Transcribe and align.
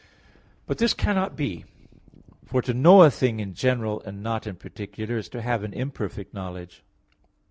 But 0.65 0.79
this 0.79 0.95
cannot 0.95 1.35
be. 1.35 1.63
For 2.47 2.63
to 2.63 2.73
know 2.73 3.03
a 3.03 3.11
thing 3.11 3.39
in 3.39 3.53
general 3.53 4.01
and 4.01 4.23
not 4.23 4.47
in 4.47 4.55
particular, 4.55 5.17
is 5.17 5.29
to 5.29 5.43
have 5.43 5.63
an 5.63 5.75
imperfect 5.75 6.33
knowledge. 6.33 6.81